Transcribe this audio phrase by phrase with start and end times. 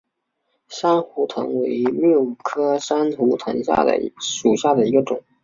[0.67, 3.63] 珊瑚藤为蓼科珊瑚藤
[4.19, 5.21] 属下的一个种。